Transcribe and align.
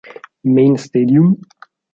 Main 0.53 0.81
Stadium 0.81 1.29